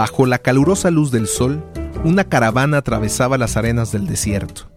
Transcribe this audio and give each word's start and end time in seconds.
Bajo 0.00 0.24
la 0.24 0.38
calurosa 0.38 0.90
luz 0.90 1.10
del 1.10 1.26
sol, 1.26 1.62
una 2.04 2.24
caravana 2.24 2.78
atravesaba 2.78 3.36
las 3.36 3.58
arenas 3.58 3.92
del 3.92 4.06
desierto. 4.06 4.70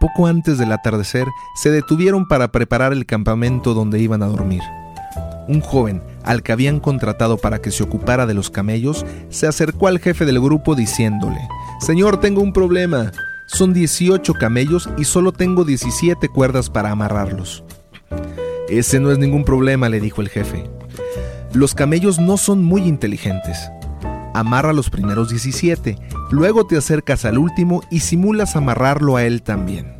Poco 0.00 0.26
antes 0.26 0.56
del 0.56 0.72
atardecer, 0.72 1.26
se 1.54 1.70
detuvieron 1.70 2.26
para 2.26 2.48
preparar 2.50 2.94
el 2.94 3.04
campamento 3.04 3.74
donde 3.74 4.00
iban 4.00 4.22
a 4.22 4.26
dormir. 4.26 4.62
Un 5.48 5.60
joven, 5.60 6.02
al 6.22 6.42
que 6.42 6.52
habían 6.52 6.80
contratado 6.80 7.36
para 7.36 7.60
que 7.60 7.70
se 7.70 7.82
ocupara 7.82 8.24
de 8.24 8.32
los 8.32 8.48
camellos, 8.48 9.04
se 9.28 9.46
acercó 9.46 9.86
al 9.86 9.98
jefe 9.98 10.24
del 10.24 10.40
grupo 10.40 10.74
diciéndole, 10.74 11.46
Señor, 11.78 12.18
tengo 12.18 12.40
un 12.40 12.54
problema. 12.54 13.12
Son 13.46 13.74
18 13.74 14.32
camellos 14.32 14.88
y 14.96 15.04
solo 15.04 15.32
tengo 15.32 15.66
17 15.66 16.26
cuerdas 16.30 16.70
para 16.70 16.90
amarrarlos. 16.90 17.64
Ese 18.70 18.98
no 18.98 19.12
es 19.12 19.18
ningún 19.18 19.44
problema, 19.44 19.90
le 19.90 20.00
dijo 20.00 20.22
el 20.22 20.30
jefe. 20.30 20.64
Los 21.52 21.74
camellos 21.74 22.18
no 22.18 22.38
son 22.38 22.64
muy 22.64 22.80
inteligentes 22.84 23.70
amarra 24.34 24.72
los 24.72 24.90
primeros 24.90 25.30
17, 25.30 25.96
luego 26.30 26.66
te 26.66 26.76
acercas 26.76 27.24
al 27.24 27.38
último 27.38 27.82
y 27.90 28.00
simulas 28.00 28.56
amarrarlo 28.56 29.16
a 29.16 29.24
él 29.24 29.42
también. 29.42 29.94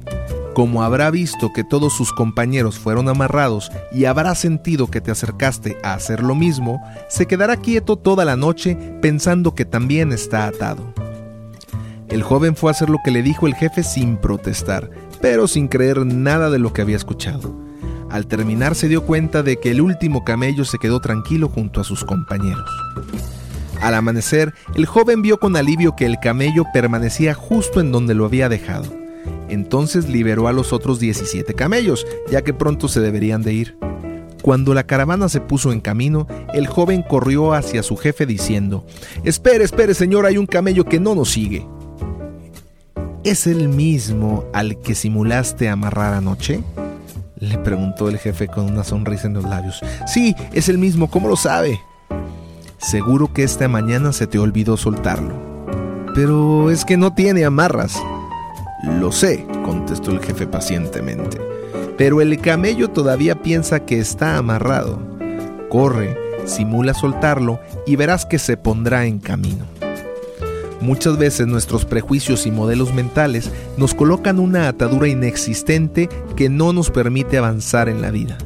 Como 0.54 0.84
habrá 0.84 1.10
visto 1.10 1.52
que 1.52 1.64
todos 1.64 1.92
sus 1.92 2.12
compañeros 2.12 2.78
fueron 2.78 3.08
amarrados 3.08 3.72
y 3.92 4.04
habrá 4.04 4.34
sentido 4.36 4.88
que 4.88 5.00
te 5.00 5.10
acercaste 5.10 5.78
a 5.82 5.94
hacer 5.94 6.22
lo 6.22 6.36
mismo, 6.36 6.80
se 7.08 7.26
quedará 7.26 7.56
quieto 7.56 7.96
toda 7.96 8.24
la 8.24 8.36
noche 8.36 8.76
pensando 9.02 9.54
que 9.54 9.64
también 9.64 10.12
está 10.12 10.46
atado. 10.46 10.94
El 12.08 12.22
joven 12.22 12.54
fue 12.54 12.70
a 12.70 12.72
hacer 12.72 12.88
lo 12.88 12.98
que 13.04 13.10
le 13.10 13.22
dijo 13.22 13.48
el 13.48 13.54
jefe 13.54 13.82
sin 13.82 14.16
protestar, 14.16 14.90
pero 15.20 15.48
sin 15.48 15.66
creer 15.66 16.06
nada 16.06 16.50
de 16.50 16.60
lo 16.60 16.72
que 16.72 16.82
había 16.82 16.96
escuchado. 16.96 17.52
Al 18.08 18.28
terminar 18.28 18.76
se 18.76 18.86
dio 18.86 19.04
cuenta 19.04 19.42
de 19.42 19.58
que 19.58 19.72
el 19.72 19.80
último 19.80 20.22
camello 20.22 20.64
se 20.64 20.78
quedó 20.78 21.00
tranquilo 21.00 21.48
junto 21.48 21.80
a 21.80 21.84
sus 21.84 22.04
compañeros. 22.04 22.70
Al 23.84 23.92
amanecer, 23.92 24.54
el 24.74 24.86
joven 24.86 25.20
vio 25.20 25.38
con 25.38 25.56
alivio 25.56 25.94
que 25.94 26.06
el 26.06 26.18
camello 26.18 26.64
permanecía 26.72 27.34
justo 27.34 27.82
en 27.82 27.92
donde 27.92 28.14
lo 28.14 28.24
había 28.24 28.48
dejado. 28.48 28.86
Entonces 29.50 30.08
liberó 30.08 30.48
a 30.48 30.54
los 30.54 30.72
otros 30.72 30.98
17 30.98 31.52
camellos, 31.52 32.06
ya 32.30 32.40
que 32.40 32.54
pronto 32.54 32.88
se 32.88 33.00
deberían 33.00 33.42
de 33.42 33.52
ir. 33.52 33.76
Cuando 34.40 34.72
la 34.72 34.86
caravana 34.86 35.28
se 35.28 35.42
puso 35.42 35.70
en 35.70 35.82
camino, 35.82 36.26
el 36.54 36.66
joven 36.66 37.02
corrió 37.02 37.52
hacia 37.52 37.82
su 37.82 37.98
jefe 37.98 38.24
diciendo, 38.24 38.86
Espere, 39.22 39.64
espere, 39.64 39.92
señor, 39.92 40.24
hay 40.24 40.38
un 40.38 40.46
camello 40.46 40.86
que 40.86 40.98
no 40.98 41.14
nos 41.14 41.32
sigue. 41.32 41.66
¿Es 43.22 43.46
el 43.46 43.68
mismo 43.68 44.46
al 44.54 44.80
que 44.80 44.94
simulaste 44.94 45.68
amarrar 45.68 46.14
anoche? 46.14 46.62
Le 47.36 47.58
preguntó 47.58 48.08
el 48.08 48.16
jefe 48.16 48.48
con 48.48 48.64
una 48.64 48.82
sonrisa 48.82 49.26
en 49.26 49.34
los 49.34 49.44
labios. 49.44 49.82
Sí, 50.06 50.34
es 50.54 50.70
el 50.70 50.78
mismo, 50.78 51.10
¿cómo 51.10 51.28
lo 51.28 51.36
sabe? 51.36 51.78
Seguro 52.84 53.32
que 53.32 53.44
esta 53.44 53.66
mañana 53.66 54.12
se 54.12 54.26
te 54.26 54.38
olvidó 54.38 54.76
soltarlo. 54.76 55.32
Pero 56.14 56.70
es 56.70 56.84
que 56.84 56.98
no 56.98 57.14
tiene 57.14 57.46
amarras. 57.46 57.98
Lo 59.00 59.10
sé, 59.10 59.46
contestó 59.64 60.10
el 60.10 60.20
jefe 60.20 60.46
pacientemente. 60.46 61.40
Pero 61.96 62.20
el 62.20 62.38
camello 62.42 62.90
todavía 62.90 63.36
piensa 63.36 63.86
que 63.86 64.00
está 64.00 64.36
amarrado. 64.36 64.98
Corre, 65.70 66.18
simula 66.44 66.92
soltarlo 66.92 67.58
y 67.86 67.96
verás 67.96 68.26
que 68.26 68.38
se 68.38 68.58
pondrá 68.58 69.06
en 69.06 69.18
camino. 69.18 69.64
Muchas 70.82 71.16
veces 71.16 71.46
nuestros 71.46 71.86
prejuicios 71.86 72.44
y 72.44 72.50
modelos 72.50 72.92
mentales 72.92 73.50
nos 73.78 73.94
colocan 73.94 74.38
una 74.38 74.68
atadura 74.68 75.08
inexistente 75.08 76.10
que 76.36 76.50
no 76.50 76.74
nos 76.74 76.90
permite 76.90 77.38
avanzar 77.38 77.88
en 77.88 78.02
la 78.02 78.10
vida 78.10 78.36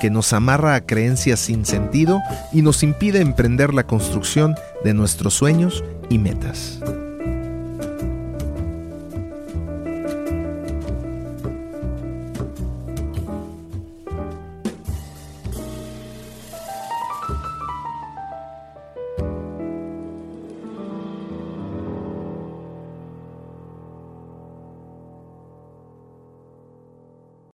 que 0.00 0.10
nos 0.10 0.32
amarra 0.32 0.74
a 0.74 0.86
creencias 0.86 1.38
sin 1.38 1.64
sentido 1.64 2.20
y 2.52 2.62
nos 2.62 2.82
impide 2.82 3.20
emprender 3.20 3.72
la 3.72 3.86
construcción 3.86 4.56
de 4.82 4.94
nuestros 4.94 5.34
sueños 5.34 5.84
y 6.08 6.18
metas. 6.18 6.80